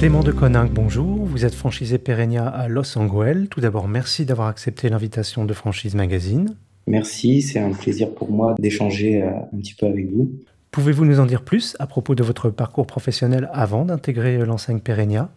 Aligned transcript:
Clément 0.00 0.22
de 0.22 0.32
Coninck, 0.32 0.72
bonjour. 0.72 1.26
Vous 1.26 1.44
êtes 1.44 1.54
franchisé 1.54 1.98
Perennia 1.98 2.48
à 2.48 2.68
Los 2.68 2.96
Angeles. 2.96 3.48
Tout 3.50 3.60
d'abord, 3.60 3.86
merci 3.86 4.24
d'avoir 4.24 4.48
accepté 4.48 4.88
l'invitation 4.88 5.44
de 5.44 5.52
Franchise 5.52 5.94
Magazine. 5.94 6.56
Merci, 6.86 7.42
c'est 7.42 7.58
un 7.58 7.72
plaisir 7.72 8.14
pour 8.14 8.30
moi 8.30 8.54
d'échanger 8.58 9.22
euh, 9.22 9.28
un 9.28 9.58
petit 9.58 9.74
peu 9.74 9.84
avec 9.84 10.10
vous. 10.10 10.32
Pouvez-vous 10.70 11.04
nous 11.04 11.20
en 11.20 11.26
dire 11.26 11.42
plus 11.42 11.76
à 11.80 11.86
propos 11.86 12.14
de 12.14 12.22
votre 12.22 12.48
parcours 12.48 12.86
professionnel 12.86 13.50
avant 13.52 13.84
d'intégrer 13.84 14.38
l'enseigne 14.38 14.80
Perennia 14.80 15.28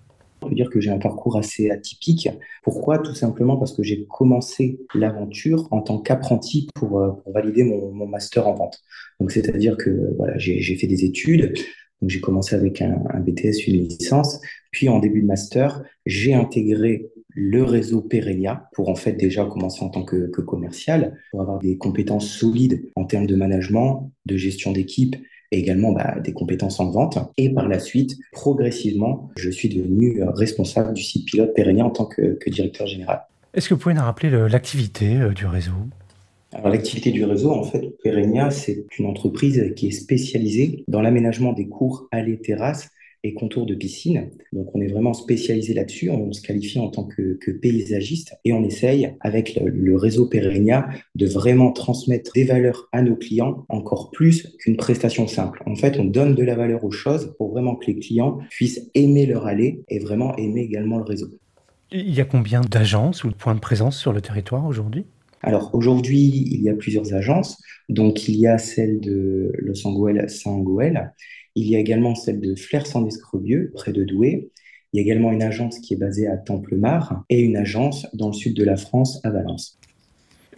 on 0.43 0.49
peut 0.49 0.55
dire 0.55 0.69
que 0.69 0.81
j'ai 0.81 0.91
un 0.91 0.97
parcours 0.97 1.37
assez 1.37 1.69
atypique. 1.69 2.29
Pourquoi? 2.63 2.99
Tout 2.99 3.15
simplement 3.15 3.55
parce 3.55 3.71
que 3.71 3.81
j'ai 3.81 4.05
commencé 4.09 4.79
l'aventure 4.93 5.69
en 5.71 5.81
tant 5.81 5.99
qu'apprenti 5.99 6.67
pour, 6.75 6.99
euh, 6.99 7.11
valider 7.33 7.63
mon, 7.63 8.05
master 8.05 8.47
en 8.47 8.53
vente. 8.53 8.81
Donc, 9.19 9.31
c'est-à-dire 9.31 9.77
que 9.77 10.13
voilà, 10.17 10.37
j'ai 10.37 10.75
fait 10.75 10.87
des 10.87 11.05
études. 11.05 11.53
Donc, 12.03 12.09
j'ai 12.09 12.19
commencé 12.19 12.53
avec 12.53 12.81
un, 12.81 12.97
BTS, 13.21 13.65
une 13.65 13.75
licence. 13.75 14.41
Puis, 14.71 14.89
en 14.89 14.99
début 14.99 15.21
de 15.21 15.25
master, 15.25 15.81
j'ai 16.05 16.33
intégré 16.33 17.07
le 17.29 17.63
réseau 17.63 18.01
Perennia 18.01 18.67
pour 18.73 18.89
en 18.89 18.95
fait 18.95 19.13
déjà 19.13 19.45
commencer 19.45 19.81
en 19.85 19.87
tant 19.87 20.03
que, 20.03 20.25
commercial, 20.41 21.17
pour 21.31 21.39
avoir 21.39 21.59
des 21.59 21.77
compétences 21.77 22.27
solides 22.27 22.89
en 22.97 23.05
termes 23.05 23.25
de 23.25 23.37
management, 23.37 24.11
de 24.25 24.35
gestion 24.35 24.73
d'équipe 24.73 25.15
et 25.53 25.59
également 25.59 25.93
bah, 25.93 26.19
des 26.19 26.33
compétences 26.33 26.81
en 26.81 26.91
vente. 26.91 27.19
Et 27.37 27.53
par 27.53 27.69
la 27.69 27.79
suite, 27.79 28.17
progressivement, 28.33 29.31
je 29.37 29.49
suis 29.49 29.69
devenu 29.69 30.21
responsable 30.23 30.93
du 30.93 31.03
site 31.03 31.25
pilote 31.25 31.53
Pérénia 31.55 31.85
en 31.85 31.89
tant 31.89 32.05
que, 32.05 32.37
directeur 32.49 32.85
général. 32.85 33.21
Est-ce 33.53 33.69
que 33.69 33.75
vous 33.75 33.79
pouvez 33.79 33.95
nous 33.95 34.01
rappeler 34.01 34.29
l'activité 34.49 35.21
euh, 35.21 35.29
du 35.29 35.45
réseau? 35.45 35.71
Alors 36.53 36.69
l'activité 36.69 37.11
du 37.11 37.23
réseau, 37.25 37.51
en 37.51 37.63
fait, 37.63 37.97
Perennia, 38.03 38.51
c'est 38.51 38.85
une 38.99 39.05
entreprise 39.05 39.73
qui 39.75 39.87
est 39.87 39.91
spécialisée 39.91 40.83
dans 40.87 41.01
l'aménagement 41.01 41.53
des 41.53 41.67
cours 41.67 42.07
allées-terrasses 42.11 42.89
et 43.23 43.33
contours 43.33 43.65
de 43.65 43.73
piscine. 43.73 44.29
Donc 44.51 44.75
on 44.75 44.81
est 44.81 44.87
vraiment 44.87 45.13
spécialisé 45.13 45.73
là-dessus, 45.73 46.09
on 46.09 46.31
se 46.33 46.41
qualifie 46.41 46.79
en 46.79 46.89
tant 46.89 47.05
que, 47.05 47.39
paysagiste 47.61 48.35
et 48.43 48.51
on 48.51 48.63
essaye 48.63 49.15
avec 49.21 49.57
le, 49.63 49.95
réseau 49.95 50.27
Perennia 50.27 50.89
de 51.15 51.25
vraiment 51.25 51.71
transmettre 51.71 52.33
des 52.33 52.43
valeurs 52.43 52.89
à 52.91 53.01
nos 53.01 53.15
clients 53.15 53.65
encore 53.69 54.11
plus 54.11 54.53
qu'une 54.59 54.75
prestation 54.75 55.27
simple. 55.27 55.63
En 55.65 55.75
fait, 55.75 55.97
on 55.99 56.03
donne 56.03 56.35
de 56.35 56.43
la 56.43 56.55
valeur 56.55 56.83
aux 56.83 56.91
choses 56.91 57.33
pour 57.37 57.51
vraiment 57.51 57.75
que 57.75 57.87
les 57.87 57.99
clients 57.99 58.39
puissent 58.49 58.89
aimer 58.93 59.25
leur 59.25 59.45
allée 59.45 59.83
et 59.87 59.99
vraiment 59.99 60.35
aimer 60.35 60.61
également 60.61 60.97
le 60.97 61.05
réseau. 61.05 61.29
Il 61.91 62.13
y 62.13 62.21
a 62.21 62.25
combien 62.25 62.61
d'agences 62.61 63.23
ou 63.23 63.29
de 63.29 63.35
points 63.35 63.55
de 63.55 63.59
présence 63.59 63.97
sur 63.97 64.11
le 64.11 64.19
territoire 64.19 64.65
aujourd'hui? 64.65 65.05
Alors 65.43 65.69
aujourd'hui, 65.73 66.47
il 66.51 66.61
y 66.63 66.69
a 66.69 66.73
plusieurs 66.73 67.13
agences. 67.13 67.61
Donc 67.89 68.27
il 68.27 68.37
y 68.37 68.47
a 68.47 68.57
celle 68.57 68.99
de 68.99 69.51
Los 69.59 69.85
Angeles 69.85 70.29
Saint-Angoel 70.29 71.13
il 71.55 71.67
y 71.67 71.75
a 71.75 71.79
également 71.79 72.15
celle 72.15 72.39
de 72.39 72.55
Flers-en-Escrebieux, 72.55 73.71
près 73.75 73.93
de 73.93 74.03
Douai. 74.03 74.49
Il 74.91 74.97
y 74.97 74.99
a 74.99 75.03
également 75.03 75.31
une 75.31 75.43
agence 75.43 75.79
qui 75.79 75.93
est 75.93 75.97
basée 75.97 76.27
à 76.27 76.37
Templemar 76.37 77.23
et 77.29 77.41
une 77.41 77.57
agence 77.57 78.07
dans 78.13 78.27
le 78.27 78.33
sud 78.33 78.55
de 78.55 78.63
la 78.63 78.75
France, 78.75 79.19
à 79.23 79.29
Valence. 79.29 79.79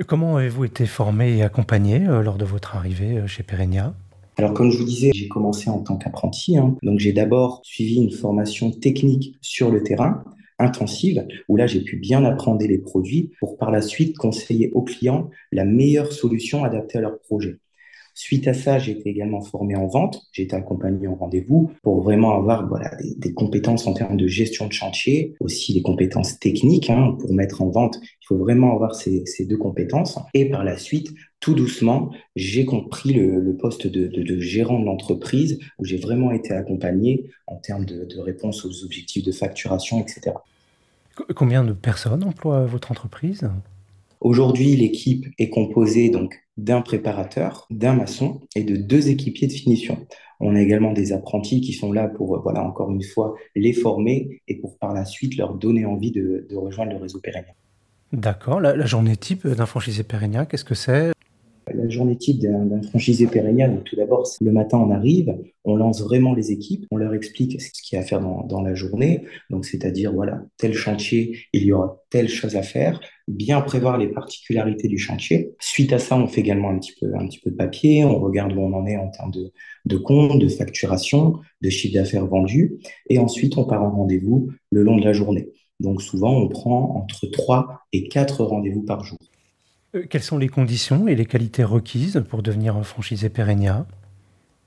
Comment 0.08 0.38
avez-vous 0.38 0.66
été 0.66 0.86
formé 0.86 1.38
et 1.38 1.44
accompagné 1.44 2.06
euh, 2.08 2.22
lors 2.22 2.38
de 2.38 2.46
votre 2.46 2.76
arrivée 2.76 3.18
euh, 3.18 3.28
chez 3.28 3.44
Perennia 3.44 3.94
alors, 4.38 4.54
comme 4.54 4.70
je 4.70 4.78
vous 4.78 4.84
disais, 4.84 5.12
j'ai 5.16 5.30
commencé 5.30 5.70
en 5.70 5.80
tant 5.80 5.96
qu'apprenti. 5.96 6.58
Hein. 6.58 6.76
Donc, 6.84 7.00
j'ai 7.00 7.14
d'abord 7.14 7.62
suivi 7.64 7.96
une 7.96 8.12
formation 8.12 8.70
technique 8.70 9.38
sur 9.40 9.72
le 9.72 9.82
terrain, 9.82 10.26
intensive, 10.60 11.26
où 11.48 11.56
là, 11.58 11.68
j'ai 11.68 11.82
pu 11.82 11.98
bien 11.98 12.24
apprendre 12.24 12.66
les 12.66 12.78
produits 12.78 13.32
pour 13.40 13.58
par 13.58 13.72
la 13.72 13.82
suite 13.82 14.18
conseiller 14.18 14.72
aux 14.72 14.84
clients 14.84 15.30
la 15.52 15.66
meilleure 15.66 16.12
solution 16.12 16.64
adaptée 16.64 16.98
à 16.98 17.02
leur 17.02 17.20
projet. 17.20 17.60
Suite 18.18 18.48
à 18.48 18.54
ça, 18.54 18.80
j'ai 18.80 18.94
été 18.94 19.10
également 19.10 19.42
formé 19.42 19.76
en 19.76 19.88
vente. 19.88 20.22
J'ai 20.32 20.44
été 20.44 20.56
accompagné 20.56 21.06
en 21.06 21.16
rendez-vous 21.16 21.72
pour 21.84 22.02
vraiment 22.02 22.34
avoir 22.38 22.66
voilà, 22.66 22.90
des, 23.18 23.34
compétences 23.34 23.88
en 23.88 23.94
termes 23.94 24.16
de 24.16 24.26
gestion 24.26 24.68
de 24.68 24.72
chantier, 24.72 25.36
aussi 25.42 25.74
des 25.74 25.82
compétences 25.82 26.40
techniques. 26.40 26.90
Hein, 26.90 27.18
pour 27.20 27.34
mettre 27.34 27.62
en 27.62 27.70
vente, 27.70 28.00
il 28.02 28.26
faut 28.26 28.38
vraiment 28.38 28.74
avoir 28.74 28.96
ces, 28.96 29.26
ces, 29.26 29.46
deux 29.46 29.58
compétences. 29.58 30.18
Et 30.34 30.50
par 30.50 30.64
la 30.64 30.78
suite, 30.78 31.14
tout 31.42 31.56
doucement, 31.56 32.10
j'ai 32.38 32.64
compris 32.64 33.12
le, 33.12 33.58
poste 33.58 33.86
de, 33.86 34.08
de, 34.08 34.24
de, 34.24 34.40
gérant 34.40 34.80
de 34.80 34.86
l'entreprise 34.86 35.60
où 35.78 35.84
j'ai 35.84 35.98
vraiment 35.98 36.32
été 36.32 36.54
accompagné 36.54 37.30
en 37.48 37.58
termes 37.58 37.84
de, 37.84 38.06
de 38.06 38.20
réponse 38.22 38.64
aux 38.64 38.86
objectifs 38.86 39.26
de 39.26 39.34
facturation, 39.34 40.00
etc. 40.00 40.38
Combien 41.36 41.66
de 41.66 41.74
personnes 41.74 42.24
emploie 42.24 42.66
votre 42.66 42.92
entreprise? 42.92 43.50
Aujourd'hui, 44.26 44.76
l'équipe 44.76 45.28
est 45.38 45.52
composée 45.52 46.10
donc 46.10 46.44
d'un 46.58 46.82
préparateur, 46.82 47.68
d'un 47.70 47.94
maçon 47.94 48.42
et 48.56 48.64
de 48.64 48.76
deux 48.76 49.10
équipiers 49.10 49.48
de 49.48 49.54
finition. 49.54 50.08
On 50.40 50.56
a 50.56 50.62
également 50.62 50.94
des 50.94 51.14
apprentis 51.14 51.62
qui 51.62 51.74
sont 51.74 51.92
là 51.92 52.08
pour, 52.08 52.42
voilà, 52.42 52.64
encore 52.64 52.90
une 52.90 53.04
fois, 53.04 53.36
les 53.56 53.72
former 53.72 54.42
et 54.48 54.56
pour 54.56 54.80
par 54.80 54.96
la 54.96 55.06
suite 55.06 55.38
leur 55.38 55.54
donner 55.54 55.86
envie 55.86 56.10
de, 56.10 56.48
rejoindre 56.56 56.94
le 56.94 56.98
réseau 56.98 57.20
Pérennia. 57.20 57.54
D'accord. 58.14 58.60
La, 58.62 58.84
journée 58.88 59.16
type 59.16 59.46
d'un 59.48 59.68
franchisé 59.68 60.02
Pérennia, 60.02 60.48
qu'est-ce 60.48 60.66
que 60.66 60.74
c'est? 60.74 61.12
La 61.76 61.90
journée 61.90 62.18
type 62.18 62.40
d'un 62.40 62.82
franchisé 62.82 63.28
Pérennia, 63.28 63.68
donc 63.68 63.84
tout 63.84 63.96
d'abord, 63.96 64.28
le 64.42 64.52
matin, 64.52 64.78
on 64.78 64.92
arrive, 64.92 65.36
on 65.64 65.76
lance 65.76 66.02
vraiment 66.02 66.34
les 66.34 66.52
équipes, 66.52 66.86
on 66.92 66.98
leur 66.98 67.14
explique 67.14 67.62
ce 67.62 67.70
qu'il 67.70 67.96
y 67.96 68.00
a 68.00 68.04
à 68.04 68.06
faire 68.06 68.22
dans, 68.22 68.62
la 68.62 68.74
journée. 68.74 69.24
Donc, 69.50 69.66
c'est-à-dire, 69.66 70.14
voilà, 70.14 70.44
tel 70.58 70.74
chantier, 70.74 71.38
il 71.54 71.64
y 71.64 71.72
aura 71.72 72.02
telle 72.10 72.30
chose 72.30 72.56
à 72.56 72.62
faire, 72.62 73.00
bien 73.28 73.62
prévoir 73.62 73.98
les 73.98 74.08
particularités 74.08 74.88
du 74.88 74.98
chantier. 74.98 75.54
Suite 75.60 75.94
à 75.94 76.00
ça, 76.00 76.18
on 76.18 76.28
fait 76.28 76.42
également 76.42 76.70
un 76.70 76.80
petit 76.80 76.94
peu, 77.00 77.14
un 77.16 77.28
petit 77.28 77.40
peu 77.40 77.52
de 77.52 77.56
papier, 77.56 78.06
on 78.06 78.20
regarde 78.20 78.54
où 78.54 78.60
on 78.60 78.74
en 78.74 78.86
est 78.86 78.98
en 78.98 79.10
termes 79.10 79.32
de, 79.32 79.52
de 79.86 79.98
compte, 79.98 80.40
de 80.40 80.48
facturation, 80.48 81.40
de 81.62 81.70
chiffre 81.70 81.96
d'affaires 81.96 82.26
vendu, 82.28 82.78
et 83.10 83.20
ensuite, 83.20 83.58
on 83.58 83.66
part 83.66 83.84
en 83.84 83.92
rendez-vous 83.92 84.50
le 84.72 84.84
long 84.84 84.98
de 84.98 85.04
la 85.04 85.14
journée. 85.14 85.50
Donc, 85.80 86.02
souvent, 86.02 86.36
on 86.36 86.48
prend 86.48 86.96
entre 86.96 87.28
3 87.28 87.82
et 87.92 88.08
4 88.08 88.44
rendez-vous 88.46 88.84
par 88.84 89.04
jour. 89.04 89.18
Euh, 89.96 90.06
quelles 90.10 90.24
sont 90.24 90.38
les 90.38 90.50
conditions 90.50 91.08
et 91.08 91.16
les 91.16 91.26
qualités 91.26 91.64
requises 91.64 92.24
pour 92.30 92.44
devenir 92.44 92.86
franchisé 92.86 93.30
Perennia 93.30 93.86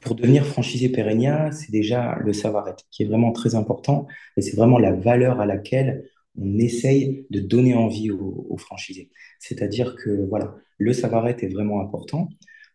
pour 0.01 0.15
devenir 0.15 0.47
franchisé 0.47 0.91
Perennia, 0.91 1.51
c'est 1.51 1.73
déjà 1.73 2.21
le 2.21 2.33
savoir-être 2.33 2.85
qui 2.93 3.03
est 3.03 3.07
vraiment 3.07 3.33
très 3.33 3.57
important 3.57 4.07
et 4.37 4.43
c'est 4.43 4.55
vraiment 4.55 4.79
la 4.79 4.93
valeur 4.93 5.41
à 5.41 5.47
laquelle 5.47 6.05
on 6.41 6.57
essaye 6.57 7.27
de 7.31 7.41
donner 7.41 7.75
envie 7.75 8.13
aux, 8.13 8.47
aux 8.49 8.57
franchisés. 8.59 9.11
C'est-à-dire 9.41 9.97
que 9.97 10.25
voilà, 10.29 10.55
le 10.79 10.93
savoir-être 10.93 11.43
est 11.43 11.49
vraiment 11.49 11.81
important. 11.81 12.29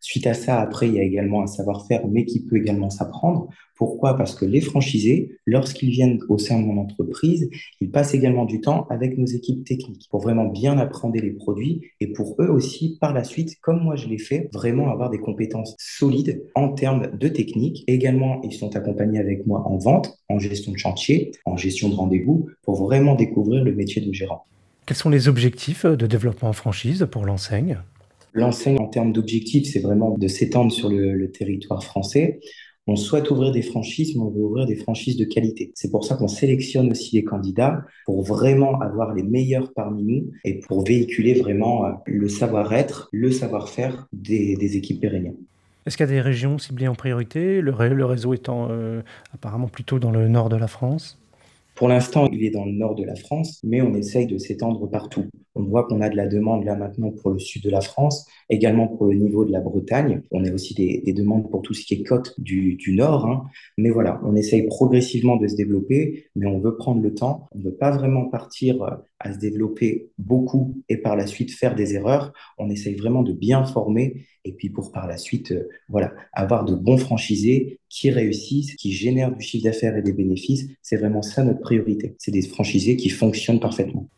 Suite 0.05 0.27
à 0.27 0.33
ça, 0.33 0.59
après, 0.59 0.89
il 0.89 0.95
y 0.95 0.99
a 0.99 1.03
également 1.03 1.43
un 1.43 1.47
savoir-faire, 1.47 2.05
mais 2.09 2.25
qui 2.25 2.41
peut 2.43 2.57
également 2.57 2.89
s'apprendre. 2.89 3.47
Pourquoi? 3.77 4.17
Parce 4.17 4.35
que 4.35 4.43
les 4.43 4.59
franchisés, 4.59 5.37
lorsqu'ils 5.45 5.91
viennent 5.91 6.19
au 6.27 6.37
sein 6.37 6.59
de 6.59 6.65
mon 6.65 6.77
entreprise, 6.81 7.49
ils 7.79 7.89
passent 7.89 8.13
également 8.13 8.43
du 8.43 8.59
temps 8.59 8.85
avec 8.89 9.17
nos 9.17 9.25
équipes 9.25 9.63
techniques 9.63 10.09
pour 10.11 10.19
vraiment 10.19 10.43
bien 10.43 10.77
apprendre 10.77 11.15
les 11.15 11.31
produits 11.31 11.83
et 12.01 12.07
pour 12.07 12.35
eux 12.41 12.49
aussi, 12.49 12.97
par 12.99 13.13
la 13.13 13.23
suite, 13.23 13.57
comme 13.61 13.81
moi 13.81 13.95
je 13.95 14.09
l'ai 14.09 14.17
fait, 14.17 14.49
vraiment 14.51 14.91
avoir 14.91 15.09
des 15.09 15.19
compétences 15.19 15.73
solides 15.79 16.43
en 16.53 16.73
termes 16.73 17.07
de 17.17 17.27
technique. 17.29 17.85
Également, 17.87 18.41
ils 18.43 18.51
sont 18.51 18.75
accompagnés 18.75 19.19
avec 19.19 19.47
moi 19.47 19.65
en 19.65 19.77
vente, 19.77 20.19
en 20.27 20.37
gestion 20.37 20.73
de 20.73 20.77
chantier, 20.77 21.31
en 21.45 21.55
gestion 21.55 21.87
de 21.87 21.95
rendez-vous, 21.95 22.49
pour 22.63 22.75
vraiment 22.75 23.15
découvrir 23.15 23.63
le 23.63 23.73
métier 23.73 24.01
de 24.01 24.11
gérant. 24.11 24.43
Quels 24.85 24.97
sont 24.97 25.09
les 25.09 25.29
objectifs 25.29 25.85
de 25.85 26.07
développement 26.07 26.49
en 26.49 26.53
franchise 26.53 27.07
pour 27.09 27.23
l'enseigne? 27.23 27.79
L'enseigne, 28.33 28.79
en 28.79 28.87
termes 28.87 29.13
d'objectifs, 29.13 29.71
c'est 29.71 29.79
vraiment 29.79 30.17
de 30.17 30.27
s'étendre 30.27 30.71
sur 30.71 30.89
le, 30.89 31.31
territoire 31.31 31.83
français. 31.83 32.39
On 32.85 32.95
souhaite 32.95 33.31
ouvrir 33.31 33.51
des 33.51 33.61
franchises, 33.61 34.15
mais 34.15 34.21
on 34.21 34.29
veut 34.29 34.41
ouvrir 34.41 34.65
des 34.65 34.75
franchises 34.75 35.15
de 35.15 35.23
qualité. 35.23 35.71
C'est 35.73 35.89
pour 35.89 36.03
ça 36.03 36.15
qu'on 36.15 36.27
sélectionne 36.27 36.91
aussi 36.91 37.15
les 37.15 37.23
candidats 37.23 37.85
pour 38.05 38.23
vraiment 38.23 38.79
avoir 38.81 39.13
les 39.13 39.23
meilleurs 39.23 39.71
parmi 39.73 40.03
nous 40.03 40.31
et 40.43 40.59
pour 40.59 40.83
véhiculer 40.83 41.35
vraiment 41.35 41.85
euh, 41.85 41.91
le 42.07 42.27
savoir-être, 42.27 43.07
le 43.13 43.31
savoir-faire 43.31 44.07
des, 44.11 44.75
équipes 44.75 44.99
pérenniales. 44.99 45.37
Est-ce 45.85 45.95
qu'il 45.95 46.05
y 46.05 46.09
a 46.09 46.11
des 46.11 46.21
régions 46.21 46.57
ciblées 46.57 46.87
en 46.87 46.95
priorité, 46.95 47.61
le, 47.61 47.71
réseau 48.05 48.33
étant 48.33 48.67
euh, 48.69 49.01
apparemment 49.33 49.67
plutôt 49.67 49.99
dans 49.99 50.11
le 50.11 50.27
nord 50.27 50.49
de 50.49 50.57
la 50.57 50.67
France? 50.67 51.22
Pour 51.83 51.89
l'instant, 51.89 52.29
il 52.31 52.45
est 52.45 52.49
dans 52.49 52.63
le 52.63 52.71
nord 52.71 52.95
de 52.95 53.03
la 53.03 53.13
France, 53.13 53.59
mais 53.61 53.81
on 53.81 53.93
essaye 53.93 54.25
de 54.25 54.37
s'étendre 54.37 54.89
partout. 54.89 55.25
On 55.53 55.63
voit 55.63 55.83
qu'on 55.83 55.99
a 55.99 56.07
de 56.07 56.15
la 56.15 56.27
demande 56.27 56.63
là 56.63 56.77
maintenant 56.77 57.11
pour 57.11 57.31
le 57.31 57.39
sud 57.39 57.61
de 57.61 57.69
la 57.69 57.81
France, 57.81 58.25
également 58.49 58.87
pour 58.87 59.07
le 59.07 59.15
niveau 59.15 59.43
de 59.43 59.51
la 59.51 59.59
Bretagne. 59.59 60.21
On 60.31 60.45
a 60.45 60.51
aussi 60.53 60.73
des, 60.73 61.11
demandes 61.11 61.49
pour 61.51 61.61
tout 61.61 61.73
ce 61.73 61.85
qui 61.85 61.95
est 61.95 62.03
côte 62.03 62.39
du, 62.39 62.77
nord. 62.95 63.25
Hein. 63.25 63.43
Mais 63.77 63.89
voilà, 63.89 64.21
on 64.23 64.33
essaye 64.33 64.65
progressivement 64.65 65.35
de 65.35 65.45
se 65.45 65.57
développer, 65.57 66.27
mais 66.37 66.45
on 66.45 66.59
veut 66.59 66.77
prendre 66.77 67.01
le 67.01 67.13
temps. 67.13 67.49
On 67.51 67.59
ne 67.59 67.65
veut 67.65 67.75
pas 67.75 67.91
vraiment 67.91 68.29
partir 68.29 68.81
euh, 68.81 68.91
à 69.23 69.33
se 69.33 69.39
développer 69.39 70.11
beaucoup 70.17 70.81
et 70.89 70.97
par 70.97 71.15
la 71.15 71.25
suite 71.25 71.51
faire 71.51 71.75
des 71.75 71.95
erreurs. 71.95 72.33
On 72.57 72.69
essaye 72.69 72.95
vraiment 72.95 73.23
de 73.23 73.33
bien 73.33 73.65
former 73.65 74.25
et 74.45 74.51
puis 74.51 74.69
pour 74.69 74.91
par 74.91 75.07
la 75.07 75.17
suite, 75.17 75.51
euh, 75.51 75.69
voilà, 75.87 76.13
avoir 76.33 76.65
de 76.65 76.75
bons 76.75 76.97
franchisés 76.97 77.79
qui 77.89 78.11
réussissent, 78.11 78.75
qui 78.75 78.91
génèrent 78.91 79.35
du 79.35 79.41
chiffre 79.41 79.63
d'affaires 79.63 79.95
et 79.95 80.01
des 80.01 80.13
bénéfices. 80.13 80.67
C'est 80.81 80.97
vraiment 80.97 81.21
ça 81.21 81.43
notre 81.43 81.61
priorité. 81.61 82.15
C'est 82.17 82.31
des 82.31 82.41
franchisés 82.41 82.97
qui 82.97 83.09
fonctionnent 83.09 83.61
parfaitement. 83.61 84.09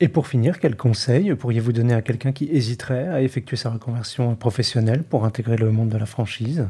Et 0.00 0.08
pour 0.08 0.26
finir, 0.26 0.60
quel 0.60 0.76
conseil 0.76 1.34
pourriez-vous 1.34 1.72
donner 1.72 1.94
à 1.94 2.02
quelqu'un 2.02 2.32
qui 2.32 2.48
hésiterait 2.50 3.08
à 3.08 3.22
effectuer 3.22 3.56
sa 3.56 3.70
reconversion 3.70 4.34
professionnelle 4.36 5.02
pour 5.02 5.24
intégrer 5.24 5.56
le 5.56 5.70
monde 5.70 5.88
de 5.88 5.98
la 5.98 6.06
franchise? 6.06 6.66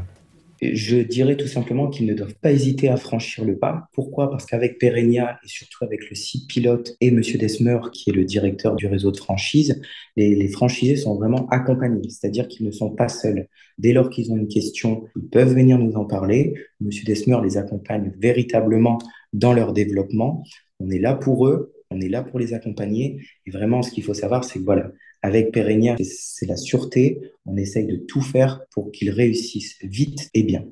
Je 0.73 0.97
dirais 0.99 1.37
tout 1.37 1.47
simplement 1.47 1.89
qu'ils 1.89 2.07
ne 2.07 2.15
doivent 2.15 2.37
pas 2.37 2.53
hésiter 2.53 2.89
à 2.89 2.97
franchir 2.97 3.45
le 3.45 3.59
pas. 3.59 3.89
Pourquoi? 3.93 4.31
Parce 4.31 4.47
qu'avec 4.47 4.79
Perenia 4.79 5.39
et 5.45 5.49
surtout 5.49 5.85
avec 5.85 6.09
le 6.09 6.17
site 6.17 6.49
pilote 6.49 6.97
et 7.01 7.11
Monsieur 7.11 7.39
Desmer, 7.39 7.79
qui 7.93 8.11
est 8.11 8.13
le 8.13 8.25
directeur 8.25 8.77
du 8.77 8.87
réseau 8.87 9.11
de 9.11 9.17
franchise, 9.17 9.81
les, 10.17 10.49
franchisés 10.49 10.97
sont 10.97 11.17
vraiment 11.17 11.47
accompagnés, 11.49 12.09
c'est-à-dire 12.09 12.49
qu'ils 12.49 12.67
ne 12.67 12.71
sont 12.71 12.91
pas 12.91 13.09
seuls. 13.09 13.49
Dès 13.79 13.93
lors 13.93 14.09
qu'ils 14.09 14.33
ont 14.33 14.37
une 14.37 14.49
question, 14.49 15.05
ils 15.17 15.29
peuvent 15.29 15.55
venir 15.55 15.79
nous 15.79 15.97
en 15.97 16.05
parler. 16.05 16.55
Monsieur 16.81 17.05
Desmer 17.05 17.39
les 17.43 17.57
accompagne 17.57 18.13
véritablement 18.19 18.99
dans 19.33 19.53
leur 19.53 19.73
développement. 19.73 20.45
On 20.81 20.91
est 20.91 20.99
là 20.99 21.15
pour 21.15 21.47
eux, 21.47 21.75
on 21.91 22.01
est 22.01 22.09
là 22.09 22.23
pour 22.23 22.39
les 22.39 22.55
accompagner. 22.55 23.21
Et 23.47 23.51
vraiment, 23.51 23.83
ce 23.83 23.91
qu'il 23.91 24.05
faut 24.05 24.15
savoir, 24.15 24.45
c'est 24.45 24.61
que 24.61 24.65
voilà, 24.65 24.91
avec 25.25 25.53
Pérénia, 25.53 25.97
c'est 26.03 26.45
la 26.45 26.57
sûreté. 26.57 27.19
On 27.47 27.57
essaye 27.57 27.87
de 27.87 27.97
tout 27.97 28.21
faire 28.21 28.61
pour 28.75 28.93
qu'ils 28.93 29.11
réussissent 29.11 29.79
vite 29.83 30.29
et 30.35 30.43
bien. 30.43 30.65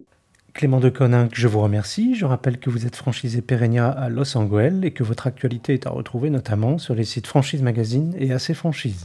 Clément 0.53 0.79
de 0.79 0.91
Coninck, 0.91 1.31
je 1.35 1.49
vous 1.49 1.61
remercie. 1.61 2.15
Je 2.15 2.27
rappelle 2.27 2.59
que 2.59 2.69
vous 2.69 2.85
êtes 2.87 2.95
franchisé 2.95 3.41
Pérénia 3.41 3.89
à 3.89 4.11
Los 4.11 4.37
Angeles 4.37 4.81
et 4.83 4.91
que 4.91 5.03
votre 5.05 5.27
actualité 5.27 5.73
est 5.73 5.87
à 5.87 5.91
retrouver 5.91 6.29
notamment 6.29 6.77
sur 6.77 6.95
les 6.95 7.05
sites 7.05 7.27
Franchise 7.27 7.63
Magazine 7.63 8.15
et 8.19 8.31
AC 8.31 8.53
Franchise. 8.53 9.01